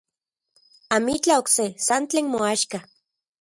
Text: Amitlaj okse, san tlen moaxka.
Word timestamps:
Amitlaj 0.95 1.37
okse, 1.41 1.67
san 1.89 2.03
tlen 2.09 2.25
moaxka. 2.33 2.79